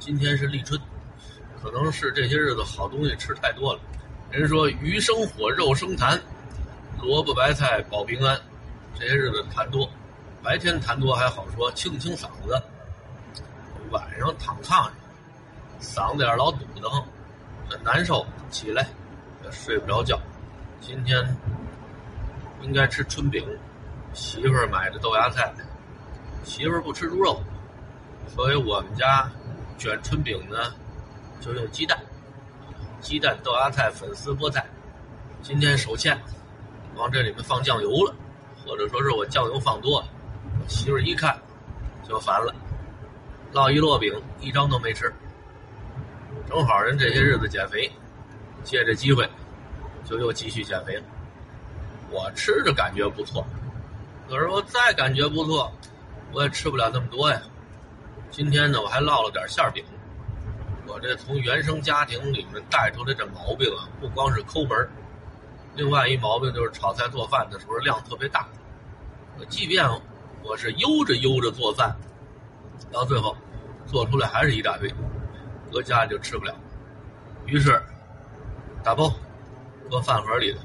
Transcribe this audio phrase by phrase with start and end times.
[0.00, 0.80] 今天是立春，
[1.62, 3.80] 可能是这些日子好东西吃太多了。
[4.30, 6.18] 人说鱼生火，肉生痰，
[7.02, 8.40] 萝卜白菜保平安。
[8.98, 9.88] 这些日子痰多，
[10.42, 12.60] 白天痰多还好说，清清嗓子。
[13.90, 14.92] 晚上躺炕上，
[15.82, 17.04] 嗓子眼老堵得慌，
[17.68, 18.88] 很难受，起来
[19.44, 20.18] 也睡不着觉。
[20.80, 21.36] 今天
[22.62, 23.46] 应该吃春饼，
[24.14, 25.52] 媳妇儿买的豆芽菜，
[26.42, 27.42] 媳妇儿不吃猪肉，
[28.34, 29.30] 所以我们家
[29.80, 30.74] 卷春饼呢
[31.40, 31.98] 就用鸡蛋，
[33.00, 34.62] 鸡蛋、豆芽菜、粉丝、菠菜。
[35.40, 36.20] 今天手欠，
[36.96, 38.14] 往这里面放酱油了，
[38.62, 40.06] 或者说是我酱油放多了，
[40.62, 41.34] 我媳妇儿一看
[42.06, 42.54] 就烦了。
[43.54, 45.10] 烙一摞饼，一张都没吃。
[46.46, 47.90] 正好人这些日子减肥，
[48.62, 49.26] 借这机会，
[50.04, 51.02] 就又继续减肥了。
[52.10, 53.42] 我吃着感觉不错，
[54.28, 55.72] 可是我再感觉不错，
[56.32, 57.40] 我也吃不了那么多呀。
[58.30, 59.84] 今天呢，我还烙了点馅饼。
[60.86, 64.88] 我这从原生家庭里面带出来这毛病啊，不光是抠门
[65.74, 68.48] 另外一毛病就是炒菜做饭的时候量特别大。
[69.38, 69.84] 我即便
[70.42, 71.94] 我是悠着悠着做饭。
[72.92, 73.36] 到最后，
[73.86, 74.92] 做出来还是一大堆，
[75.70, 76.54] 搁家里就吃不了。
[77.46, 77.80] 于是，
[78.82, 79.12] 打包，
[79.90, 80.60] 搁饭盒里头。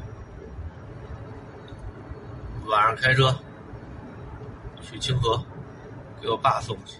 [2.67, 3.37] 晚上开车
[4.81, 5.43] 去清河，
[6.19, 6.97] 给我爸送去。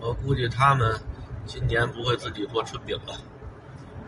[0.00, 0.98] 我估计他们
[1.44, 3.14] 今年不会自己做春饼了。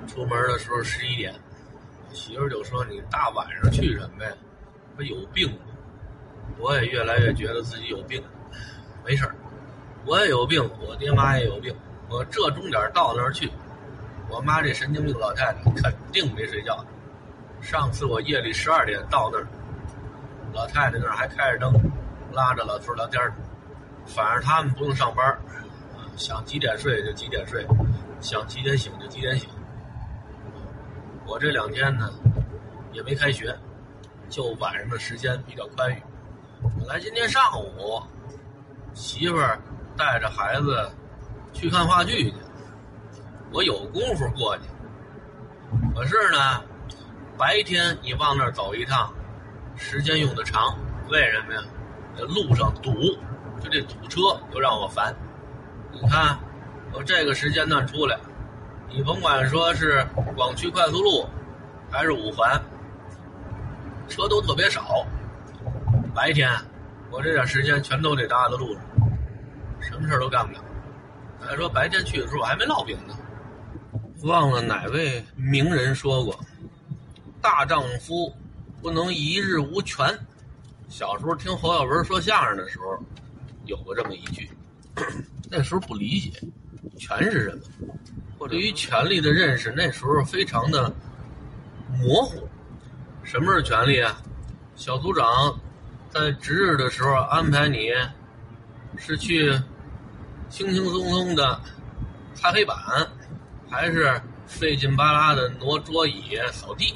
[0.07, 1.35] 出门的时候十一点，
[2.13, 4.31] 媳妇就说：“你大晚上去什么呀？
[4.97, 5.59] 不有病吗？”
[6.59, 8.23] 我也越来越觉得自己有病，
[9.05, 9.35] 没事儿。
[10.05, 11.75] 我也有病，我爹妈也有病。
[12.09, 13.51] 我这钟点到那儿去，
[14.29, 16.85] 我妈这神经病老太太肯定没睡觉。
[17.61, 19.47] 上次我夜里十二点到那儿，
[20.53, 21.73] 老太太那儿还开着灯，
[22.33, 23.21] 拉着老头聊天
[24.07, 25.39] 反正他们不用上班，
[26.17, 27.67] 想几点睡就几点睡，
[28.21, 29.49] 想几点醒就几点醒。
[31.27, 32.11] 我这两天呢，
[32.93, 33.57] 也没开学，
[34.29, 36.03] 就晚上的时间比较宽裕。
[36.79, 38.03] 本来今天上午，
[38.95, 39.37] 媳妇。
[39.97, 40.91] 带着孩子
[41.53, 42.35] 去看话剧去，
[43.53, 44.63] 我有功夫过去。
[45.95, 46.63] 可是呢，
[47.37, 49.13] 白天你往那儿走一趟，
[49.77, 50.75] 时间用的长，
[51.11, 51.61] 为什么呀？
[52.17, 52.93] 这路上堵，
[53.61, 55.15] 就这堵车又让我烦。
[55.93, 56.39] 你看，
[56.93, 58.19] 我这个时间段出来，
[58.89, 61.29] 你甭管说是广渠快速路，
[61.91, 62.61] 还是五环，
[64.09, 65.05] 车都特别少。
[66.15, 66.51] 白天
[67.11, 68.83] 我这点时间全都得搭在路上。
[69.81, 70.61] 什么事都干不了。
[71.41, 73.17] 还说白天去的时候还没烙饼呢。
[74.25, 76.39] 忘了哪位名人说过
[77.41, 78.33] ：“大丈夫
[78.83, 80.07] 不能一日无权。”
[80.89, 82.99] 小时候听侯耀文说相声的时候，
[83.65, 84.51] 有过这么一句。
[85.51, 86.31] 那时候不理解
[86.97, 87.95] 权是什么，
[88.39, 90.91] 或对于权力的认识那时候非常的
[91.99, 92.49] 模糊。
[93.25, 94.23] 什么是权力啊？
[94.77, 95.27] 小组长
[96.09, 97.91] 在值日的时候安排你。
[98.99, 99.51] 是去
[100.51, 101.59] 轻轻松松的
[102.35, 102.77] 擦黑板，
[103.71, 106.95] 还是费劲巴拉的挪桌椅、扫地？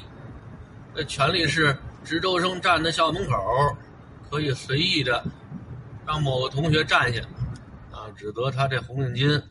[0.93, 3.75] 那权利是值周生站在校门口，
[4.29, 5.23] 可以随意的
[6.05, 7.21] 让某个同学站下，
[8.05, 9.41] 啊，指责他这红领巾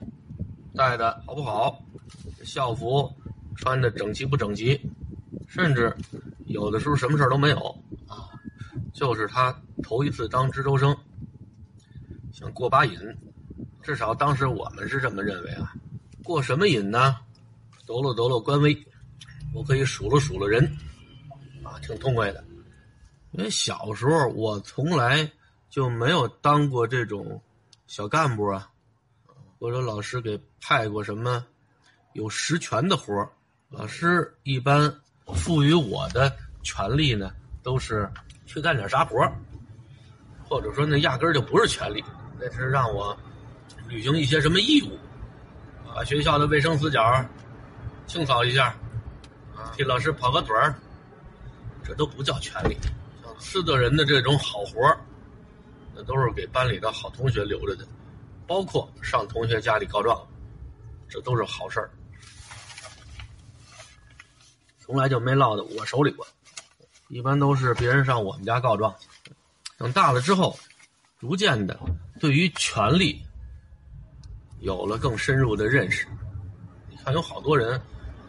[0.77, 1.83] 戴的好不好，
[2.45, 3.13] 校服
[3.57, 4.81] 穿的整齐不整齐，
[5.49, 5.93] 甚至
[6.47, 7.57] 有的时候什么事都没有，
[8.07, 8.31] 啊，
[8.93, 10.97] 就是他头一次当值周生。
[12.33, 12.97] 想过把瘾，
[13.83, 15.73] 至少当时我们是这么认为啊。
[16.23, 17.17] 过什么瘾呢？
[17.87, 18.77] 抖了抖了官威，
[19.53, 20.65] 我可以数了数了人，
[21.65, 22.45] 啊，挺痛快的。
[23.33, 25.29] 因为小时候我从来
[25.69, 27.43] 就没有当过这种
[27.87, 28.69] 小干部啊，
[29.59, 31.45] 或者老师给派过什么
[32.13, 33.31] 有实权的活儿
[33.69, 34.93] 老师一般
[35.35, 38.11] 赋予我的权利呢，都是
[38.47, 39.33] 去干点啥活儿
[40.49, 42.03] 或者说那压根儿就不是权利。
[42.39, 43.17] 那是让我
[43.89, 44.99] 履行一些什么义务，
[45.95, 47.25] 把学校的卫生死角
[48.07, 48.75] 清扫一下，
[49.75, 50.75] 替老师跑个腿儿，
[51.83, 52.77] 这都不叫权利。
[53.23, 54.99] 像私德人的这种好活儿
[55.95, 57.87] 那都是给班里的好同学留着的，
[58.47, 60.27] 包括上同学家里告状，
[61.09, 61.91] 这都是好事儿，
[64.79, 66.27] 从来就没落到我手里过。
[67.09, 68.95] 一般都是别人上我们家告状，
[69.79, 70.59] 等大了之后。
[71.21, 71.81] 逐渐的，
[72.21, 73.25] 对于权力
[74.61, 76.07] 有了更深入的认识。
[76.91, 77.81] 你看，有好多人，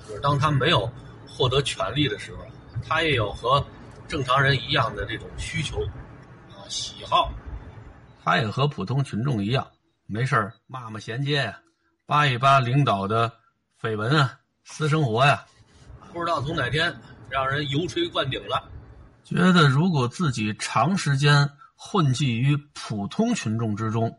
[0.07, 0.89] 就是当他没有
[1.27, 2.45] 获得权力的时候，
[2.87, 3.61] 他也有和
[4.07, 5.83] 正常人一样的这种需求
[6.51, 7.33] 啊、喜好。
[8.25, 9.67] 他也和普通群众一样，
[10.07, 11.59] 没事骂骂衔接呀，
[12.07, 13.31] 扒一扒领导的
[13.79, 15.45] 绯闻啊、私生活呀，
[16.11, 16.91] 不知道从哪天
[17.29, 18.67] 让人油锤灌顶了，
[19.23, 24.11] 觉得如果自己长时间混迹于普通群众之中，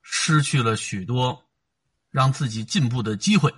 [0.00, 1.36] 失去了许多
[2.12, 3.52] 让自己进步的机会，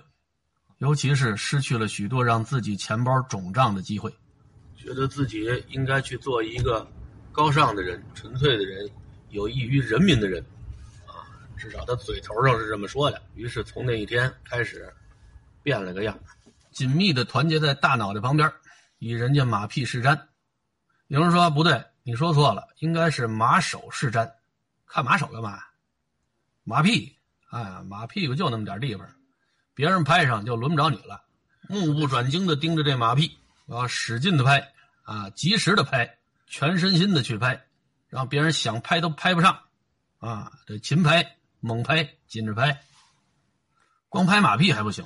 [0.79, 4.11] 尤其是失去了许多让自己钱包肿胀的机会，
[4.75, 6.91] 觉得自己应该去做一个
[7.31, 8.89] 高尚的人、纯粹的人、
[9.29, 10.43] 有益于人民的人。
[11.05, 11.25] 啊
[11.57, 13.21] 至少他嘴头上是这么说的。
[13.35, 14.93] 于是从那一天开始，
[15.61, 16.17] 变了个样，
[16.71, 18.49] 紧密的团结在大脑袋旁边，
[18.97, 20.17] 以人家马屁试瞻。
[21.07, 24.31] 有人说不对，你说错了，应该是马首是瞻。
[24.85, 25.59] 看马首干嘛？
[26.63, 27.15] 马屁，
[27.49, 29.05] 哎，马屁股就那么点地方，
[29.73, 31.23] 别人拍上就轮不着你了。
[31.67, 33.37] 目不转睛的盯着这马屁，
[33.67, 34.71] 啊，使劲的拍，
[35.03, 36.17] 啊，及时的拍，
[36.47, 37.65] 全身心的去拍，
[38.09, 39.59] 让别人想拍都拍不上，
[40.19, 41.35] 啊，这勤拍。
[41.61, 42.79] 猛拍，紧着拍，
[44.07, 45.03] 光拍马屁还不行，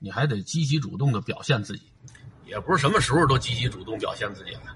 [0.00, 1.92] 你还得积极主动的表现自己，
[2.44, 4.74] 也不是什么时候都积极主动表现自己啊。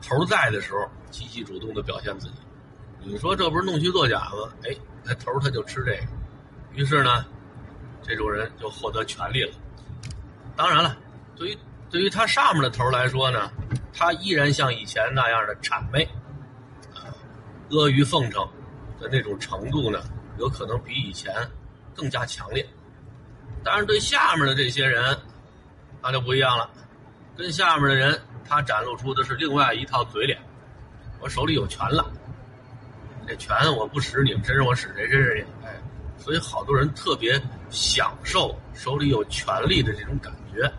[0.00, 2.34] 头在的时候，积极主动的表现自己。
[3.02, 4.50] 你说这不是弄虚作假吗？
[4.62, 6.06] 哎，那头他就吃这个，
[6.72, 7.26] 于是呢，
[8.02, 9.52] 这种人就获得权利了。
[10.56, 10.96] 当然了，
[11.36, 11.58] 对于
[11.90, 13.52] 对于他上面的头来说呢，
[13.92, 16.08] 他依然像以前那样的谄媚，
[17.70, 18.48] 阿谀奉承。
[19.00, 20.00] 的那种程度呢，
[20.38, 21.34] 有可能比以前
[21.94, 22.66] 更加强烈。
[23.62, 25.18] 但是对下面的这些人，
[26.00, 26.70] 那就不一样了。
[27.36, 28.18] 跟下面的人，
[28.48, 30.40] 他展露出的是另外一套嘴脸。
[31.20, 32.08] 我手里有权了，
[33.26, 35.46] 这权我不使你们谁是，我使谁身上去？
[35.64, 35.74] 哎，
[36.16, 37.38] 所以好多人特别
[37.70, 40.72] 享受手里有权力的这种感觉。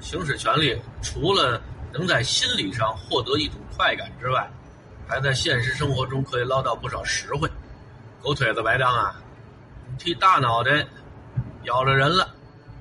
[0.00, 1.60] 行使权力，除了
[1.92, 4.48] 能在心理上获得一种快感之外，
[5.08, 7.50] 还在现实生活中可以捞到不少实惠，
[8.22, 9.20] 狗腿子白当啊！
[9.90, 10.86] 你替大脑袋
[11.64, 12.34] 咬了人了，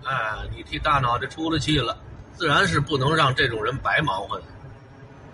[0.06, 1.98] 哎，你替大脑袋出了气了，
[2.34, 4.46] 自然是不能让这种人白忙活的。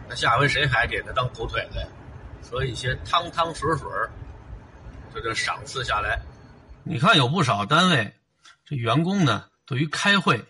[0.07, 1.87] 那下回谁还给他当狗腿子呀？
[2.41, 3.87] 所以些汤汤水水
[5.13, 6.19] 这就赏赐下来。
[6.83, 8.15] 你看有不少单位，
[8.65, 10.43] 这员工呢，对于开会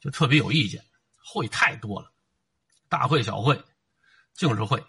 [0.00, 0.82] 就特别有意见，
[1.22, 2.10] 会太多了，
[2.88, 3.62] 大会小会，
[4.34, 4.82] 净是会。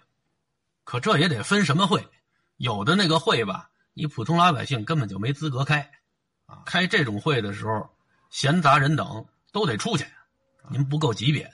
[0.87, 2.07] 可这也得分什么会，
[2.55, 5.91] 有的那个会吧，你普通老百姓根本就没资格开，
[6.45, 7.89] 啊，开这种会的时候，
[8.29, 10.05] 闲杂人等都得出去，
[10.69, 11.51] 您不够级别。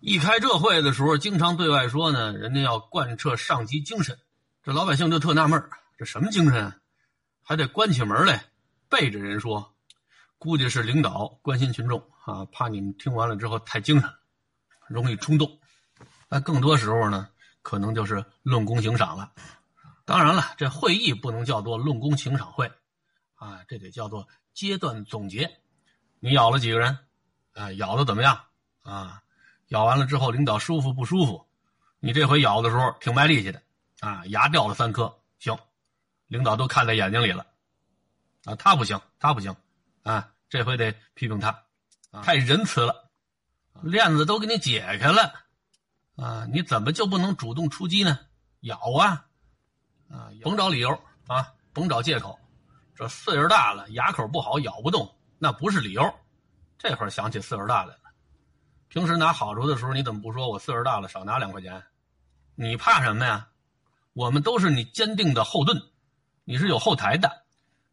[0.00, 4.18] 一开这会的时候，经常对外说呢，人家要贯彻上级精神，
[4.62, 5.62] 这老百姓就特纳闷
[5.98, 6.72] 这什么精神？
[7.42, 8.42] 还得关起门来
[8.88, 9.74] 背着人说，
[10.38, 14.10] 估计是领导关心群众啊，怕你们听完了之后太精神，
[14.88, 15.60] 容易冲动。
[16.30, 17.28] 但更多时候呢。
[17.66, 19.32] 可能就是论功行赏了，
[20.04, 22.70] 当然了，这会议不能叫做论功行赏会，
[23.34, 25.50] 啊，这得叫做阶段总结。
[26.20, 26.96] 你咬了几个人？
[27.54, 28.40] 啊，咬的怎么样？
[28.82, 29.20] 啊，
[29.66, 31.44] 咬完了之后，领导舒服不舒服？
[31.98, 33.60] 你这回咬的时候挺卖力气的，
[33.98, 35.58] 啊，牙掉了三颗，行，
[36.28, 37.44] 领导都看在眼睛里了，
[38.44, 39.52] 啊，他不行，他不行，
[40.04, 41.64] 啊，这回得批评他，
[42.22, 43.10] 太仁慈了，
[43.82, 45.45] 链子都给你解开了。
[46.16, 48.18] 啊，你怎么就不能主动出击呢？
[48.60, 49.26] 咬啊，
[50.10, 50.90] 啊，甭找理由
[51.26, 52.38] 啊，甭找借口。
[52.94, 56.14] 这岁数大了，牙口不好，咬不动，那不是理由。
[56.78, 58.00] 这会儿想起岁数大来了，
[58.88, 61.82] 平时拿好处的时候，你怎么不说我岁数大了，少拿两块钱？
[62.54, 63.48] 你怕什么呀？
[64.14, 65.82] 我们都是你坚定的后盾，
[66.44, 67.44] 你是有后台的。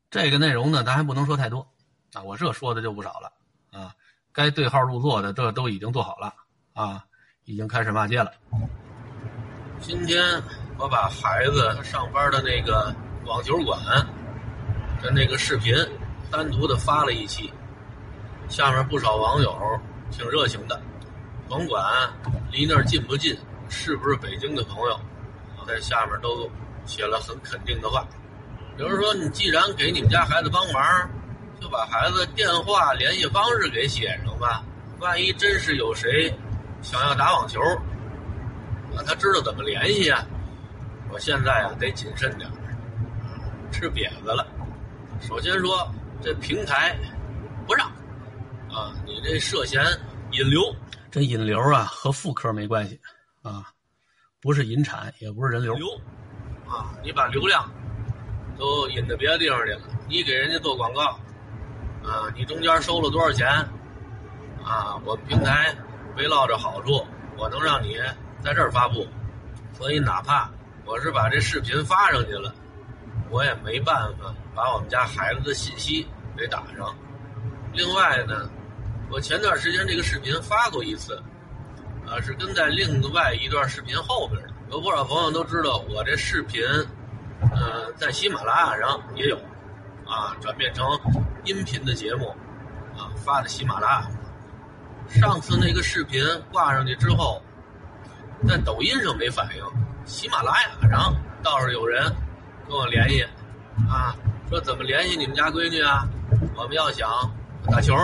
[0.09, 1.67] 这个内容呢，咱还不能说太多
[2.13, 2.21] 啊。
[2.23, 3.33] 我这说的就不少了
[3.71, 3.93] 啊。
[4.31, 6.33] 该对号入座的，这都已经做好了
[6.71, 7.05] 啊。
[7.45, 8.31] 已经开始骂街了。
[9.81, 10.23] 今天
[10.77, 12.95] 我把孩子上班的那个
[13.25, 13.77] 网球馆
[15.01, 15.75] 的那个视频
[16.31, 17.51] 单独的发了一期，
[18.47, 19.53] 下面不少网友
[20.09, 20.81] 挺热情的，
[21.49, 21.83] 甭管
[22.49, 24.97] 离那儿近不近，是不是北京的朋友，
[25.59, 26.49] 我在下面都
[26.85, 28.07] 写了很肯定的话。
[28.77, 30.81] 比如说，你既然给你们家孩子帮忙，
[31.59, 34.63] 就把孩子电话联系方式给写上吧，
[34.99, 36.33] 万一真是有谁。
[36.83, 37.61] 想要打网球，
[38.95, 40.23] 啊，他知道怎么联系啊？
[41.09, 42.49] 我现在啊得谨慎点
[43.71, 44.45] 吃瘪子了。
[45.21, 45.89] 首先说
[46.21, 46.95] 这平台
[47.65, 47.87] 不让，
[48.69, 49.81] 啊，你这涉嫌
[50.31, 50.61] 引流。
[51.09, 52.99] 这引流啊和妇科没关系，
[53.43, 53.63] 啊，
[54.41, 55.73] 不是引产，也不是人流。
[55.75, 55.87] 流，
[56.67, 57.71] 啊，你把流量
[58.57, 61.17] 都引到别的地方去了，你给人家做广告，
[62.03, 63.47] 啊，你中间收了多少钱？
[64.65, 65.73] 啊，我们平台。
[66.15, 67.05] 没落着好处，
[67.37, 67.97] 我能让你
[68.41, 69.07] 在这儿发布，
[69.73, 70.49] 所以哪怕
[70.85, 72.53] 我是把这视频发上去了，
[73.29, 76.95] 我也没办法把我们家孩子的信息给打上。
[77.73, 78.49] 另外呢，
[79.09, 81.15] 我前段时间这个视频发过一次，
[82.05, 84.49] 啊，是跟在另外一段视频后边的。
[84.69, 86.63] 有不少朋友都知道，我这视频，
[87.51, 89.35] 呃，在喜马拉雅上也有，
[90.05, 90.85] 啊，转变成
[91.45, 92.29] 音频的节目，
[92.97, 94.11] 啊，发的喜马拉雅。
[95.09, 97.41] 上次那个视频挂上去之后，
[98.47, 99.63] 在抖音上没反应，
[100.05, 102.03] 喜马拉雅上倒是有人
[102.67, 103.23] 跟我联系，
[103.89, 104.15] 啊，
[104.49, 106.07] 说怎么联系你们家闺女啊？
[106.55, 107.09] 我们要想
[107.69, 107.95] 打球。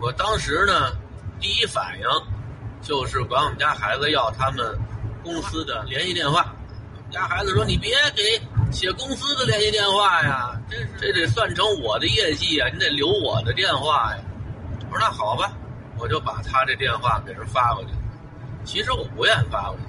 [0.00, 0.92] 我当时呢，
[1.40, 2.06] 第一反应
[2.82, 4.78] 就是管我们家孩子要他们
[5.22, 6.54] 公司的联系电话。
[6.94, 8.22] 我们家孩子说：“你别给
[8.70, 14.22] 写公司的联系电话呀，这这得算成我的业绩啊，你得留我的电话呀。”
[14.90, 15.50] 我说：“那好吧。”
[15.98, 17.90] 我就把他这电话给人发过去，
[18.64, 19.82] 其实我不愿意发过去，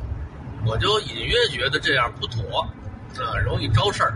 [0.66, 2.62] 我就隐约觉得这样不妥，
[3.18, 4.14] 啊，容易招事儿，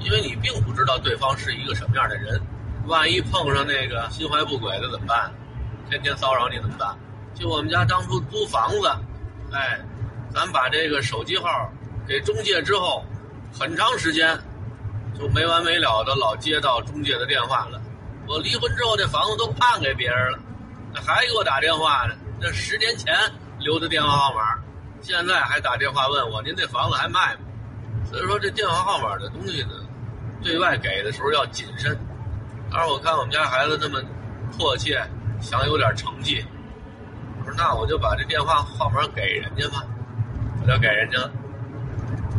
[0.00, 2.40] 因为你并不知道对方是一个什么样的人，
[2.86, 5.32] 万一碰上那个心怀不轨的怎么办？
[5.88, 6.96] 天天骚扰你怎么办？
[7.34, 8.88] 就我们家当初租房子，
[9.52, 9.80] 哎，
[10.32, 11.70] 咱把这个手机号
[12.06, 13.04] 给中介之后，
[13.52, 14.38] 很长时间
[15.18, 17.80] 就没完没了的老接到中介的电话了，
[18.26, 20.38] 我离婚之后这房子都判给别人了。
[21.02, 23.14] 还给我打电话呢，那十年前
[23.58, 24.40] 留的电话号码，
[25.00, 27.40] 现在还打电话问我您这房子还卖吗？
[28.04, 29.70] 所以说这电话号码的东西呢，
[30.42, 31.98] 对外给的时候要谨慎。
[32.70, 34.00] 当然我看我们家孩子那么
[34.56, 35.02] 迫切，
[35.40, 36.44] 想有点成绩，
[37.40, 39.84] 我说那我就把这电话号码给人家吧，
[40.60, 41.18] 我就给人家。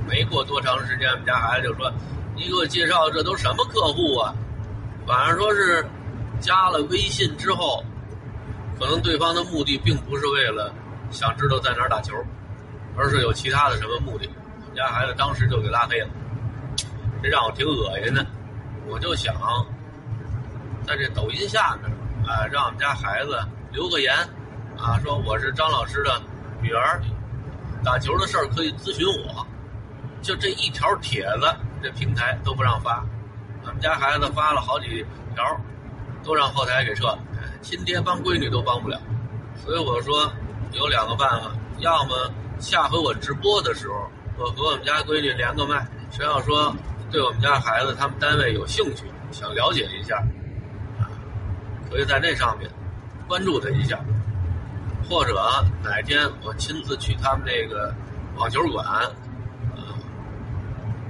[0.08, 1.92] 没过多长时间，我们家孩子就说
[2.36, 4.34] ：“你给我介绍这都什么客户啊？”
[5.08, 5.84] 反正说是
[6.40, 7.84] 加了微信之后。
[8.80, 10.74] 可能对方的目的并不是为了
[11.12, 12.14] 想知道在哪儿打球，
[12.98, 14.30] 而是有其他的什么目的。
[14.62, 16.10] 我们家孩子当时就给拉黑了，
[17.24, 18.26] 这让我挺恶心的。
[18.88, 19.34] 我就想
[20.86, 21.92] 在这抖音下面
[22.28, 23.40] 啊，让我们家孩子
[23.72, 24.14] 留个言
[24.78, 26.22] 啊，说我是张老师的
[26.62, 27.02] 女儿，
[27.84, 29.46] 打球的事儿可以咨询我。
[30.22, 33.06] 就这一条帖子，这平台都不让发。
[33.64, 35.44] 我们家孩子发了好几条，
[36.24, 37.20] 都让后台给撤了。
[37.62, 39.00] 亲爹帮闺女都帮不了，
[39.56, 40.32] 所以我说
[40.72, 46.76] 有两个办法：要么下回我直播的时候，我和我们家闺女连个麦，谁要说
[47.12, 50.18] 对我们家孩子他们单位有兴趣，想了解一下，
[51.00, 51.10] 啊，
[51.90, 52.70] 可以在那上面
[53.28, 54.00] 关注他一下，
[55.10, 55.34] 或者
[55.84, 57.94] 哪天我亲自去他们那个
[58.38, 59.10] 网球馆，啊，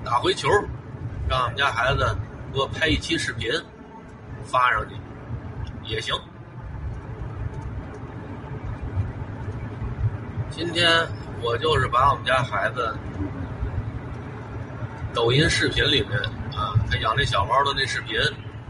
[0.03, 0.49] 打回球，
[1.27, 2.15] 让我们家孩子
[2.53, 3.51] 给我拍一期视频
[4.43, 4.95] 发上去
[5.83, 6.15] 也行。
[10.55, 10.89] 今天
[11.41, 12.95] 我就是把我们家孩子
[15.13, 16.17] 抖音视频里面
[16.57, 18.17] 啊，他养那小猫的那视频，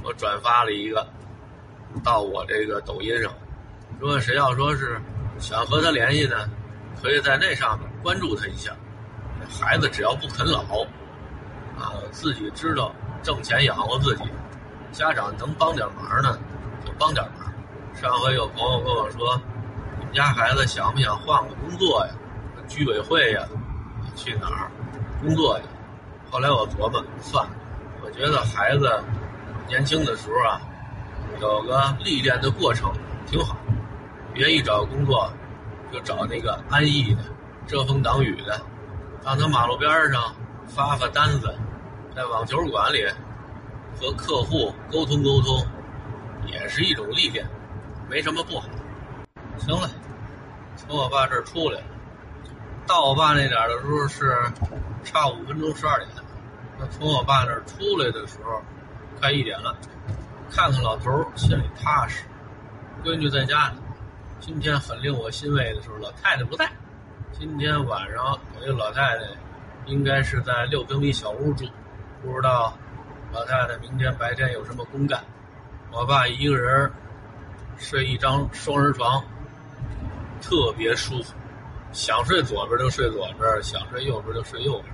[0.01, 1.07] 我转发了一个
[2.03, 3.31] 到我这个抖音上。
[3.99, 4.99] 如果谁要说是
[5.37, 6.49] 想和他联系呢，
[7.03, 8.75] 可以在那上面关注他一下。
[9.47, 10.63] 孩子只要不啃老
[11.77, 14.23] 啊，自己知道挣钱养活自己，
[14.91, 16.35] 家长能帮点忙呢，
[16.83, 17.53] 就帮点忙。
[17.93, 19.39] 上回有朋友跟我说。
[20.15, 22.13] 家孩子想不想换个工作呀？
[22.67, 23.45] 居委会呀，
[24.15, 24.71] 去哪儿
[25.21, 25.65] 工作去？
[26.31, 27.51] 后来我琢磨，算了，
[28.01, 29.03] 我觉得孩子
[29.67, 30.61] 年轻的时候啊，
[31.41, 32.91] 有个历练的过程
[33.27, 33.57] 挺好，
[34.33, 35.29] 别一找工作
[35.91, 37.21] 就找那个安逸的、
[37.67, 38.59] 遮风挡雨的，
[39.23, 40.33] 让他马路边上
[40.65, 41.53] 发发单子，
[42.15, 43.05] 在网球馆里
[43.99, 45.63] 和客户沟通沟通，
[46.47, 47.45] 也是一种历练，
[48.09, 48.67] 没什么不好。
[49.57, 49.89] 行了。
[50.75, 51.81] 从我爸这儿出来，
[52.85, 54.37] 到我爸那点儿的时候是
[55.03, 56.09] 差五分钟十二点。
[56.77, 58.61] 那从我爸那儿出来的时候，
[59.19, 59.75] 快一点了。
[60.51, 62.25] 看看老头儿，心里踏实。
[63.03, 63.77] 闺女在家呢。
[64.39, 66.69] 今天很令我欣慰的是，老太太不在。
[67.31, 69.23] 今天晚上我一个老太太，
[69.85, 71.65] 应该是在六平米小屋住，
[72.21, 72.77] 不知道
[73.33, 75.23] 老太太明天白天有什么公干。
[75.91, 76.91] 我爸一个人
[77.77, 79.23] 睡一张双人床。
[80.41, 81.33] 特别舒服，
[81.91, 84.93] 想睡左边就睡左边，想睡右边就睡右边。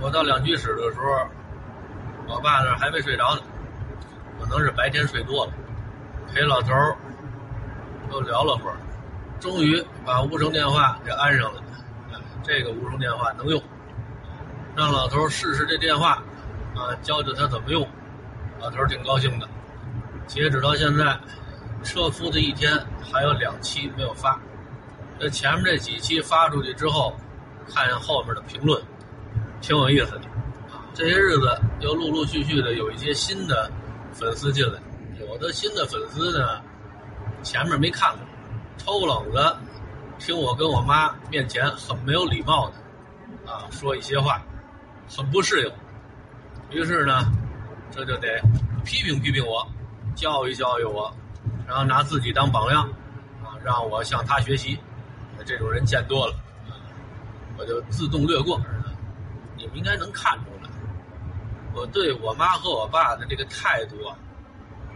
[0.00, 3.42] 我到两居室的时候，我爸那还没睡着呢，
[4.40, 5.52] 可能是白天睡多了，
[6.32, 6.96] 陪老头儿
[8.10, 8.76] 又聊了会儿，
[9.40, 11.62] 终于把无声电话给安上了。
[12.44, 13.62] 这个无声电话能用，
[14.74, 16.20] 让老头试试这电话，
[16.74, 17.88] 啊，教教他怎么用。
[18.60, 19.48] 老头挺高兴的。
[20.26, 21.16] 截止到现在，
[21.82, 22.72] 车夫的一天
[23.02, 24.40] 还有两期没有发。
[25.18, 27.14] 这前面这几期发出去之后，
[27.68, 28.82] 看后面的评论，
[29.60, 30.22] 挺有意思的，
[30.94, 33.70] 这些日子又陆陆续续的有一些新的
[34.12, 34.80] 粉丝进来，
[35.20, 36.60] 有的新的粉丝呢，
[37.42, 38.20] 前面没看过，
[38.78, 39.56] 抽冷子
[40.18, 44.42] 听我跟我妈面前很没有礼貌的啊说一些话，
[45.08, 45.72] 很不适应，
[46.76, 47.30] 于是呢，
[47.90, 48.40] 这就得
[48.84, 49.64] 批评批评我，
[50.16, 51.14] 教育教育我，
[51.72, 52.82] 然后拿自己当榜样
[53.42, 54.78] 啊，让我向他学习。
[55.46, 56.34] 这种人见多了，
[57.56, 58.60] 我就自动略过。
[59.56, 60.68] 你们应该能看出来，
[61.72, 64.14] 我对我妈和我爸的这个态度啊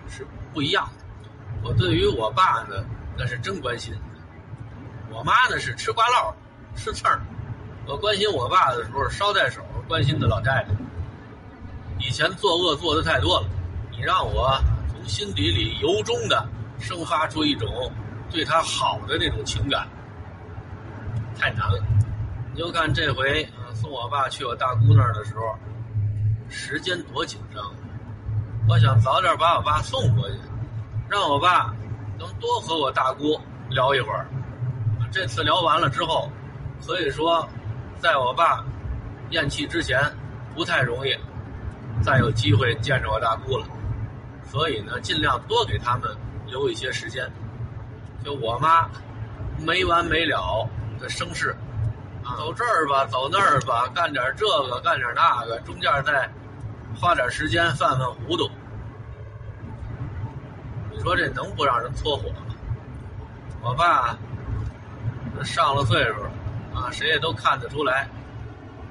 [0.06, 1.04] 是不一样的。
[1.62, 2.84] 我对于我爸呢，
[3.16, 3.94] 那是真关心；
[5.10, 6.36] 我妈呢是吃瓜唠、
[6.76, 7.22] 吃刺儿。
[7.86, 10.68] 我关心我爸的时候捎带手关心的老太太。
[11.98, 13.48] 以前作恶做的太多了，
[13.90, 14.60] 你让我
[14.92, 16.46] 从心底里由衷的
[16.78, 17.90] 生发出一种
[18.30, 19.86] 对他好的那种情感。
[21.38, 21.82] 太难了，
[22.52, 25.54] 你就看这回送我爸去我大姑那儿的时候，
[26.48, 27.62] 时间多紧张。
[28.68, 30.36] 我想早点把我爸送过去，
[31.08, 31.74] 让我爸
[32.18, 34.26] 能多和我大姑聊一会儿。
[35.12, 36.30] 这次聊完了之后，
[36.84, 37.48] 可以说，
[37.98, 38.64] 在我爸
[39.30, 40.00] 咽气之前，
[40.54, 41.14] 不太容易
[42.02, 43.66] 再有机会见着我大姑了。
[44.44, 46.10] 所以呢，尽量多给他们
[46.46, 47.30] 留一些时间。
[48.24, 48.88] 就我妈
[49.58, 50.68] 没完没了。
[50.98, 51.54] 的生事，
[52.38, 56.26] 走这儿吧，走那儿吧，干点这个，干点那个，中间再
[56.98, 58.48] 花点时间犯犯糊涂。
[60.90, 62.36] 你说这能不让人搓火吗？
[63.60, 64.16] 我爸
[65.44, 66.30] 上了岁数了
[66.74, 68.08] 啊，谁也都看得出来。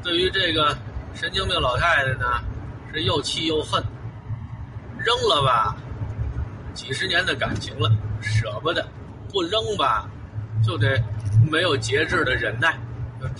[0.04, 0.78] 对于这个
[1.16, 2.40] 神经病老太太呢，
[2.94, 3.84] 是又气又恨。
[5.00, 5.76] 扔了吧，
[6.76, 7.90] 几十年的感情了，
[8.22, 8.84] 舍不得；
[9.32, 10.08] 不扔吧，
[10.64, 11.02] 就得。
[11.52, 12.76] 没有节制的忍耐，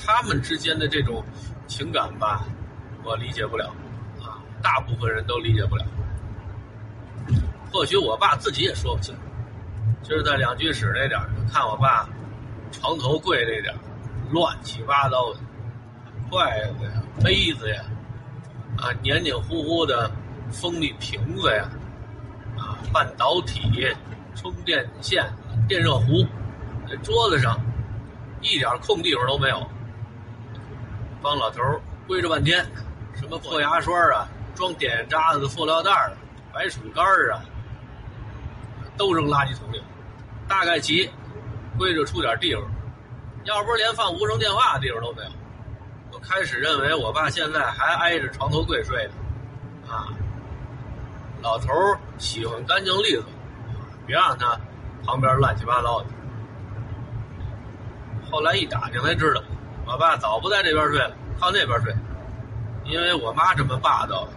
[0.06, 1.24] 他们之间的这种
[1.66, 2.46] 情感吧，
[3.04, 3.74] 我理解不了，
[4.22, 5.84] 啊，大部分人都理解不了。
[7.72, 9.16] 或许我爸自己也说不清，
[10.04, 11.20] 就是在两居室那点
[11.52, 12.08] 看我爸
[12.72, 13.74] 床头柜那点
[14.30, 15.40] 乱七八糟的
[16.30, 17.84] 筷子呀、杯子呀，
[18.78, 20.12] 啊，黏黏糊糊的
[20.52, 21.68] 蜂蜜瓶子呀，
[22.92, 23.88] 半导体、
[24.36, 25.26] 充电线、
[25.68, 26.26] 电热壶，
[26.88, 27.60] 这桌子上。
[28.42, 29.68] 一点空地方都没有，
[31.20, 31.64] 帮老头
[32.06, 32.64] 归置半天，
[33.16, 36.14] 什么破牙刷啊，装点渣子的塑料袋儿，
[36.54, 37.42] 白薯干儿啊，
[38.96, 39.82] 都扔垃圾桶里。
[40.48, 41.10] 大概齐，
[41.76, 42.64] 归着出点地方，
[43.46, 45.30] 要不是连放无声电话的地方都没有。
[46.12, 50.14] 我开始认为我爸现在还挨着床头柜睡呢，啊，
[51.46, 51.68] 老头
[52.18, 53.24] 喜欢干净利索，
[54.08, 54.60] 别让他
[55.06, 56.08] 旁边乱七八糟的。
[58.32, 59.44] 后来一打听才知道，
[59.86, 61.96] 我爸早不在这边睡了，靠那边睡。
[62.84, 64.28] 因为我妈这么霸道，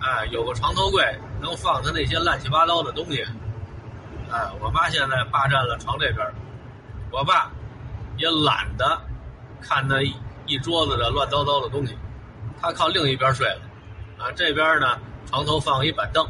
[0.00, 1.04] 哎，有个床头柜
[1.38, 3.22] 能放他那些乱七八糟的东西，
[4.30, 6.26] 哎，我妈现在霸占了床这边，
[7.10, 7.50] 我爸
[8.16, 8.98] 也懒得
[9.60, 11.94] 看那一一桌子的乱糟糟的东西，
[12.58, 13.60] 他靠另一边睡了。
[14.16, 16.26] 啊，这边呢，床头放一板凳，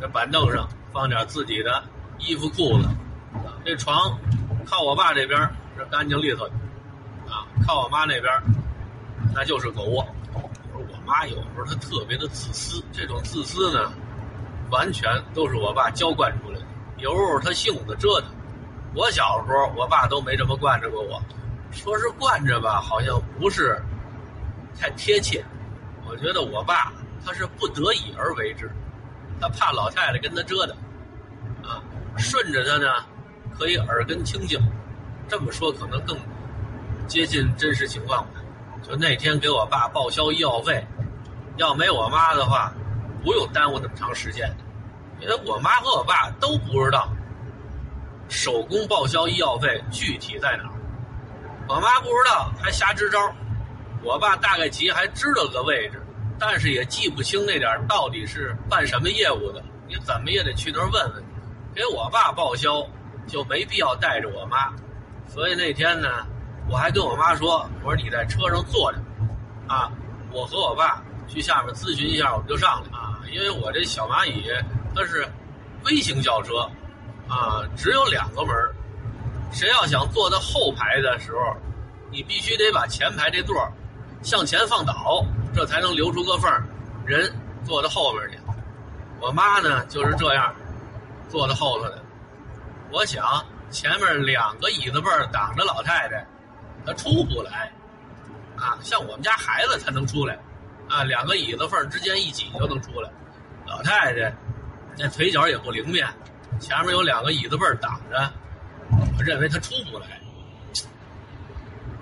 [0.00, 1.82] 这板凳上放点自己的
[2.18, 2.88] 衣服裤子，
[3.64, 4.18] 这床
[4.64, 5.38] 靠我爸这边
[5.76, 5.84] 是。
[5.90, 6.46] 干净利索，
[7.26, 8.30] 啊，靠我妈那边，
[9.34, 10.06] 那就是狗窝。
[10.34, 10.40] 我
[10.72, 13.90] 说我妈有时候她特别的自私，这种自私呢，
[14.70, 16.66] 完全都是我爸娇惯出来的。
[16.98, 18.30] 有时候她性子折腾，
[18.94, 21.20] 我小时候我爸都没这么惯着过我。
[21.72, 23.80] 说是惯着吧，好像不是
[24.78, 25.42] 太贴切。
[26.06, 26.92] 我觉得我爸
[27.24, 28.70] 他是不得已而为之，
[29.40, 30.76] 他怕老太太跟他折腾，
[31.62, 31.82] 啊，
[32.18, 32.92] 顺着他呢，
[33.58, 34.60] 可以耳根清净。
[35.28, 36.18] 这么说可能更
[37.06, 38.40] 接近真实情况吧。
[38.82, 40.84] 就那天给我爸报销医药费，
[41.56, 42.72] 要没我妈的话，
[43.22, 44.52] 不用耽误那么长时间。
[45.20, 47.08] 因为我妈和我爸都不知道
[48.28, 50.70] 手工报销医药费具体在哪儿。
[51.68, 53.18] 我妈不知道还瞎支招，
[54.02, 55.99] 我爸大概其还知道个位置，
[56.40, 59.62] 但是也记不清那点到底是办什么业务的。
[59.86, 61.24] 你怎么也得去那儿问问。
[61.74, 62.84] 给我爸报销
[63.26, 64.72] 就没必要带着我妈。
[65.28, 66.26] 所以那天呢，
[66.68, 68.98] 我还跟我妈说：“我说你在车上坐着，
[69.68, 69.92] 啊，
[70.32, 73.20] 我和我爸去下面咨询一下，我们就上来啊。
[73.30, 74.50] 因为我这小蚂蚁
[74.96, 75.24] 它是
[75.84, 76.68] 微型轿车，
[77.28, 78.54] 啊，只有两个门
[79.52, 81.38] 谁要想坐在后排的时候，
[82.10, 83.56] 你必须得把前排这座
[84.22, 86.50] 向前放倒，这才能留出个缝
[87.06, 87.32] 人
[87.64, 88.38] 坐到后边去。
[89.20, 90.54] 我妈呢就是这样，
[91.28, 92.02] 坐在后头的。
[92.90, 93.24] 我想。”
[93.70, 96.26] 前面两个椅子背儿挡着老太太，
[96.84, 97.70] 她出不来，
[98.56, 100.36] 啊，像我们家孩子才能出来，
[100.88, 103.08] 啊，两个椅子缝之间一挤就能出来。
[103.68, 104.34] 老太太
[104.98, 106.04] 那腿脚也不灵便，
[106.58, 108.28] 前面有两个椅子背儿挡着，
[109.16, 110.20] 我认为她出不来。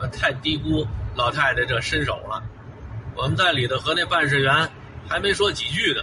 [0.00, 0.86] 我太低估
[1.18, 2.40] 老太太这伸手了。
[3.16, 4.70] 我们在里头和那办事员
[5.08, 6.00] 还没说几句呢，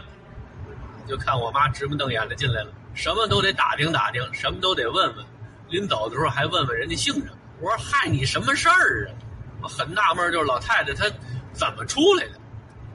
[1.07, 5.25] 就看我妈直目瞪眼的进来了，什么都得打听打听，什么都得问问。
[5.69, 7.37] 临走的时候还问问人家姓什么。
[7.61, 9.15] 我说害你什么事儿啊？
[9.61, 11.05] 我很纳闷，就是老太太她
[11.53, 12.33] 怎么出来的？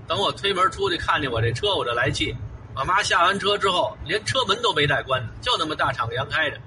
[0.07, 2.37] 等我推门出去，看见我这车，我就来气。
[2.77, 6.59] 我妈下完车之后，连车门都没带关呢，就那么大敞洋开着。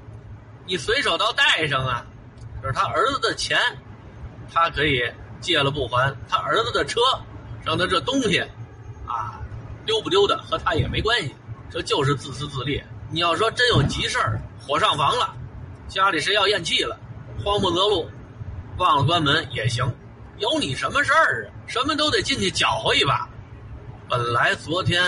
[0.66, 2.04] 你随手倒带上啊，
[2.60, 3.56] 这是他儿子的钱。
[4.52, 5.02] 他可以
[5.44, 7.02] 借了不还，他儿子的车，
[7.66, 8.40] 让他这东西，
[9.06, 9.42] 啊，
[9.86, 11.36] 丢不丢的和他也没关系，
[11.70, 12.82] 这就是自私自利。
[13.12, 15.36] 你要说真有急事儿，火上房了，
[15.90, 16.98] 家里谁要咽气了，
[17.44, 18.10] 慌不择路，
[18.78, 19.86] 忘了关门也行，
[20.38, 21.52] 有你什么事儿啊？
[21.68, 23.28] 什么都得进去搅和一把。
[24.08, 25.04] 本来昨天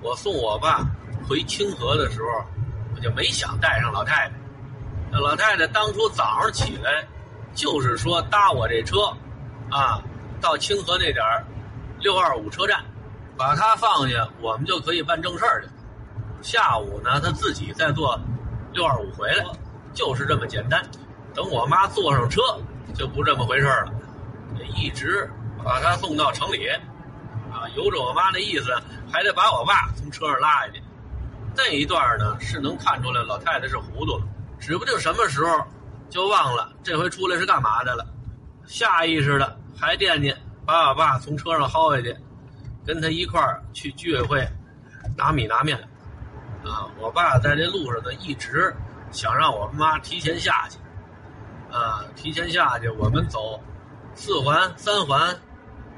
[0.00, 0.86] 我送我爸
[1.28, 2.44] 回清河的时候，
[2.94, 4.32] 我就没想带上老太太。
[5.10, 7.04] 那老太太当初早上起来。
[7.52, 9.12] 就是说搭我这车，
[9.70, 10.02] 啊，
[10.40, 11.44] 到清河那点儿，
[12.00, 12.84] 六二五车站，
[13.36, 15.68] 把他放下，我们就可以办正事儿去。
[16.42, 18.18] 下午呢，他自己再坐
[18.72, 19.44] 六二五回来，
[19.94, 20.84] 就是这么简单。
[21.34, 22.40] 等我妈坐上车，
[22.94, 23.92] 就不这么回事了，
[24.76, 25.30] 一直
[25.64, 26.68] 把他送到城里，
[27.52, 28.74] 啊，由着我妈那意思，
[29.12, 30.82] 还得把我爸从车上拉下去。
[31.56, 34.24] 那一段呢，是能看出来老太太是糊涂了，
[34.58, 35.64] 指不定什么时候。
[36.08, 38.04] 就忘了这回出来是干嘛的了，
[38.70, 40.32] 下意识的还惦记
[40.64, 42.16] 把我爸从车上薅下去，
[42.86, 44.46] 跟他一块儿去居委会
[45.16, 45.76] 拿米拿面，
[46.64, 48.72] 啊，我爸在这路上呢一直
[49.10, 50.78] 想让我妈提前下去，
[51.74, 53.60] 啊，提前下去，我们走
[54.14, 55.20] 四环三环，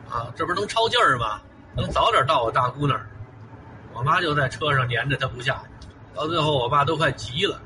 [0.08, 1.42] 啊，这不是能超劲儿吗？
[1.76, 3.06] 能早点到我大姑那儿，
[3.92, 7.60] 我妈就在车上粘着他不下去，到最后我爸都快急了，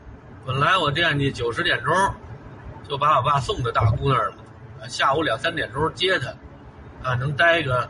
[0.45, 1.95] 本来我惦记九十点钟。
[2.88, 4.37] 就把我爸送到大姑那儿了，
[4.89, 6.31] 下午两三点钟接他，
[7.03, 7.89] 啊，能待个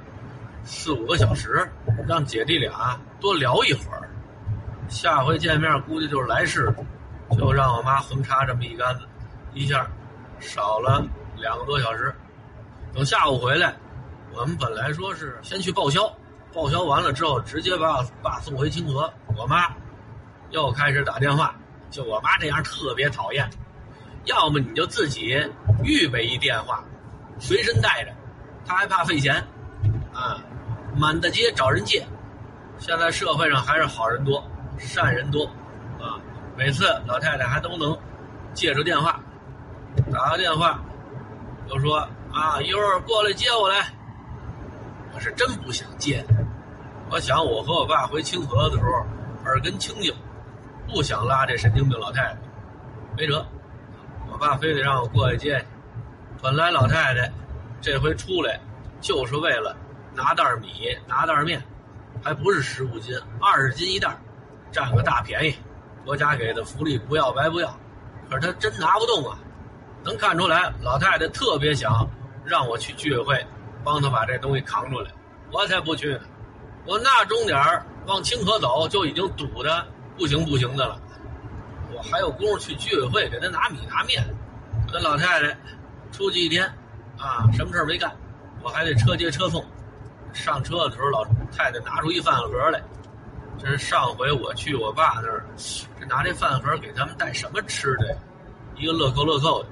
[0.64, 1.68] 四五个小时，
[2.07, 4.09] 让姐弟俩多聊一会儿。
[4.88, 6.72] 下回见面估计就是来世，
[7.37, 9.03] 就让我妈横插这么一杆子，
[9.53, 9.87] 一下
[10.38, 11.05] 少了
[11.37, 12.14] 两个多小时。
[12.94, 13.75] 等下午回来，
[14.33, 16.11] 我们本来说是先去报销，
[16.53, 19.12] 报销完了之后直接把我爸送回清河。
[19.37, 19.75] 我妈
[20.51, 21.55] 又开始打电话，
[21.90, 23.51] 就我妈这样特别讨厌。
[24.25, 25.37] 要么你就自己
[25.82, 26.82] 预备一电话，
[27.38, 28.12] 随身带着，
[28.66, 29.34] 他还怕费钱，
[30.12, 30.42] 啊，
[30.96, 32.06] 满大街找人借。
[32.78, 34.44] 现在社会上还是好人多，
[34.78, 35.44] 善人多，
[35.98, 36.20] 啊，
[36.56, 37.96] 每次老太太还都能
[38.52, 39.20] 借着电话，
[40.12, 40.80] 打个电话，
[41.68, 41.98] 就说
[42.32, 43.86] 啊，一会儿过来接我来。
[45.14, 46.22] 我是真不想接，
[47.10, 48.90] 我想我和我爸回清河的时候
[49.44, 50.12] 耳根清净，
[50.86, 52.36] 不想拉这神经病老太太，
[53.16, 53.46] 没辙。
[54.37, 55.64] 我爸非得让我过去接去。
[56.42, 57.33] 本来老太太
[57.81, 58.61] 这回出来
[59.01, 59.75] 就是为了
[60.14, 61.59] 拿袋米、拿袋面，
[62.22, 64.14] 还不是十五斤，二十斤一袋，
[64.70, 65.57] 占个大便宜。
[66.05, 67.75] 国家给的福利不要白不要。
[68.29, 69.38] 可是她真拿不动啊！
[70.05, 72.07] 能看出来，老太太特别想
[72.44, 73.42] 让我去居委会
[73.83, 75.11] 帮她把这东西扛出来。
[75.51, 76.20] 我才不去呢！
[76.85, 77.59] 我那钟点
[78.05, 79.83] 往清河走就已经堵得
[80.18, 81.01] 不行不行的了。
[81.96, 84.22] 我还有功夫去居委会给他拿米拿面，
[84.92, 85.56] 跟老太太
[86.12, 86.66] 出去一天，
[87.18, 88.14] 啊，什么事没干，
[88.62, 89.64] 我还得车接车送。
[90.35, 92.82] 上车的时候，老太太拿出一饭盒来，
[93.59, 95.46] 这是上回我去我爸那儿，
[95.98, 98.16] 这拿这饭盒给他们带什么吃的呀，
[98.76, 99.70] 一个乐扣乐扣的，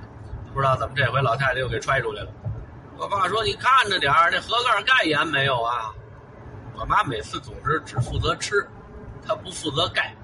[0.55, 2.31] 不知道怎么这回老太太又给揣出来了。
[2.97, 5.93] 我爸说：“你看着点儿，那盒盖盖严没有啊？”
[6.79, 8.67] 我妈每次总是只负责吃，
[9.27, 10.15] 她不负责盖。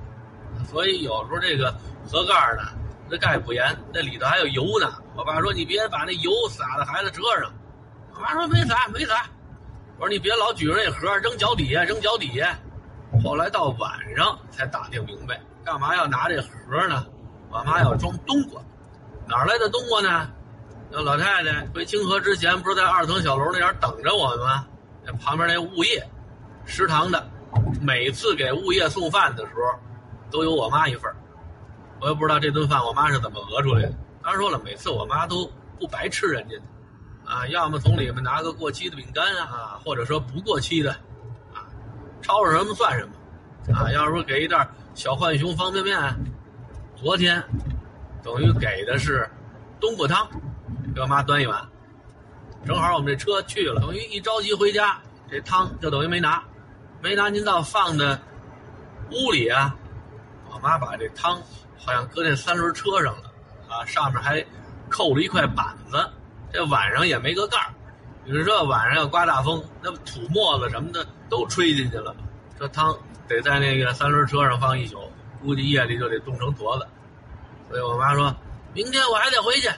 [0.70, 1.74] 所以有时候这个
[2.08, 2.62] 盒盖呢，
[3.10, 4.92] 那盖不严，那里头还有油呢。
[5.16, 7.52] 我爸说：“你别把那油洒在孩子车上。”
[8.14, 9.26] 我妈说：“没洒，没洒。”
[9.98, 12.56] 我说：“你别老举着那盒扔脚底下，扔脚底下。”
[13.24, 17.04] 后来到晚上才打听明白，干嘛要拿这盒呢？
[17.50, 18.62] 我妈要装冬瓜，
[19.26, 20.30] 哪来的冬瓜呢？
[20.88, 24.64] 那老太太回清河之前，不是在二层小楼那点等着我们吗？
[25.04, 26.08] 那旁边那物业
[26.64, 27.28] 食堂的，
[27.82, 29.78] 每次给物业送饭的时候。
[30.30, 31.12] 都有我妈一份
[32.00, 33.92] 我也不知道这顿饭我妈是怎么讹出来的。
[34.22, 36.56] 当然说了，每次我妈都不白吃人家。
[36.56, 36.62] 的，
[37.30, 40.92] 啊，要么从里面拿个过期的饼干啊，或者说不过期的，
[41.52, 41.68] 啊，
[42.22, 45.98] 抄着什么算什么，啊，要是说给一袋小浣熊方便面，
[46.96, 47.42] 昨天
[48.22, 49.28] 等于给的是
[49.78, 50.26] 冬瓜汤，
[50.94, 51.62] 给我妈端一碗，
[52.64, 54.98] 正好我们这车去了，等于一着急回家，
[55.30, 56.42] 这汤就等于没拿，
[57.02, 58.20] 没拿您倒放的
[59.10, 59.76] 屋里啊。
[60.52, 61.40] 我妈把这汤
[61.78, 63.32] 好像搁在三轮车上了
[63.68, 64.44] 啊，上面还
[64.88, 66.10] 扣了一块板子，
[66.52, 67.72] 这晚上也没个盖儿。
[68.24, 72.14] 你说这晚上要刮大风，那土沫子什么的都吹进去了。
[72.58, 72.94] 这汤
[73.26, 74.98] 得在那个三轮车上放一宿，
[75.40, 76.86] 估计夜里就得冻成坨子。
[77.68, 78.34] 所以我妈说，
[78.74, 79.70] 明天我还得回去，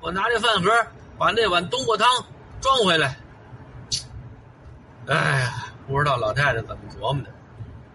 [0.00, 0.70] 我拿这饭盒
[1.18, 2.08] 把那碗冬瓜汤
[2.60, 3.16] 装回来。
[5.08, 7.30] 哎呀，不知道老太太怎么琢磨的，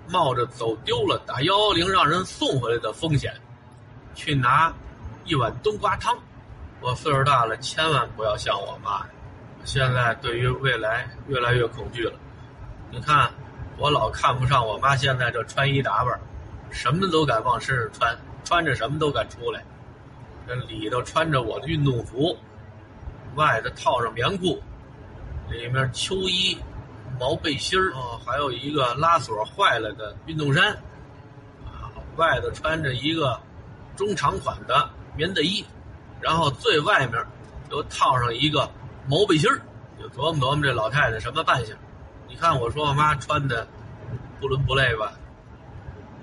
[0.09, 3.33] 冒着走丢了打幺幺零让人送回来的风险，
[4.13, 4.73] 去拿
[5.25, 6.15] 一碗冬瓜汤。
[6.81, 9.05] 我岁数大了，千万不要像我妈。
[9.63, 12.13] 现在对于未来越来越恐惧了。
[12.91, 13.31] 你看，
[13.77, 16.19] 我老看不上我妈现在这穿衣打扮，
[16.69, 19.63] 什么都敢往身上穿，穿着什么都敢出来。
[20.47, 22.37] 这里头穿着我的运动服，
[23.33, 24.61] 外头套上棉裤，
[25.49, 26.55] 里面秋衣、
[27.19, 27.93] 毛背心儿，
[28.25, 30.73] 还有一个拉锁坏了的运动衫，
[31.65, 33.39] 啊，外头穿着一个
[33.95, 35.65] 中长款的棉大衣，
[36.21, 37.23] 然后最外面
[37.71, 38.69] 又套上一个。
[39.07, 39.61] 毛背心儿，
[39.99, 41.77] 就琢磨琢磨这老太太什么扮相。
[42.27, 43.67] 你看我说我妈穿的
[44.41, 45.13] 不伦不类吧，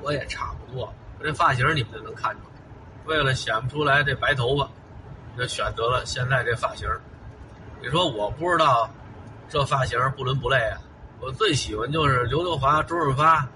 [0.00, 0.92] 我也差不多。
[1.20, 2.60] 我这发型你们就能看出来。
[3.04, 4.68] 为了显不出来这白头发，
[5.38, 6.88] 就选择了现在这发型。
[7.80, 8.90] 你说我不知道
[9.52, 10.80] 这发型不伦不类啊？
[11.20, 13.46] 我最喜欢就是刘德华、周润发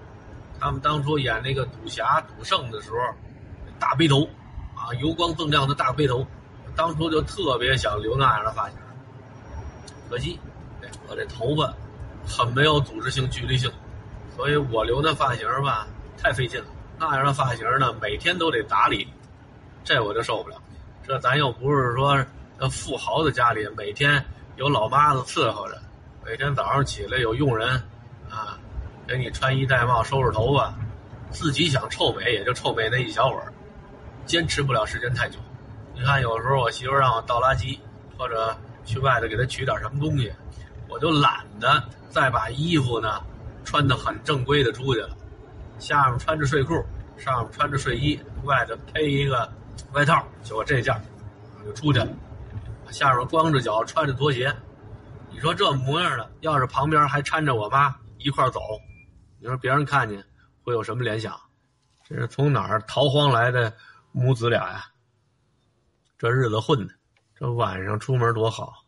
[0.59, 2.97] 他们当初演那个赌侠赌圣的时候，
[3.79, 4.23] 大背头
[4.75, 6.23] 啊，油光锃亮的大背头，
[6.75, 8.77] 当初就特别想留那样的发型。
[10.07, 10.39] 可惜，
[11.07, 11.73] 我这头发
[12.27, 13.67] 很没有组织性、距离性，
[14.35, 15.87] 所以我留那发型吧
[16.21, 16.67] 太费劲了。
[16.99, 19.07] 那样的发型呢，每天都得打理，
[19.83, 20.61] 这我就受不了。
[21.03, 22.23] 这咱又不是说
[22.69, 24.23] 富豪的家里，每天
[24.57, 25.79] 有老妈子伺候着，
[26.27, 27.69] 每天早上起来有佣人
[28.29, 28.59] 啊，
[29.07, 30.73] 给你穿衣戴帽、收拾头发，
[31.31, 33.53] 自己想臭美也就臭美那一小会儿，
[34.25, 35.39] 坚持不了时间太久。
[35.95, 37.79] 你看，有时候我媳妇让我倒垃圾，
[38.17, 38.55] 或者。
[38.85, 40.31] 去外头给她取点什么东西，
[40.87, 43.21] 我就懒得再把衣服呢
[43.65, 45.09] 穿的很正规的出去了，
[45.77, 46.73] 下面穿着睡裤，
[47.17, 49.51] 上面穿着睡衣，外头配一个
[49.91, 50.95] 外套，就我这件
[51.65, 52.07] 就出去了。
[52.91, 54.49] 下面光着脚穿着拖鞋，
[55.37, 58.59] 你说这模样的，要是旁边还搀着我妈一块走，
[59.39, 60.25] 你说别人看见
[60.63, 61.39] 会有什么联想？
[62.03, 63.71] 这是从哪儿逃荒来的
[64.11, 64.83] 母子俩呀？
[66.17, 66.93] 这日子混的。
[67.35, 68.83] 这晚上出门多好，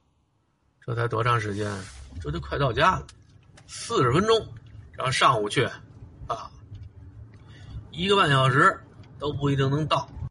[0.83, 1.71] 这才多长时间？
[2.19, 3.05] 这就快到家了，
[3.67, 4.35] 四十分钟。
[4.93, 5.65] 然后上午去，
[6.25, 6.49] 啊，
[7.91, 8.75] 一个半小时
[9.19, 10.09] 都不一定能到。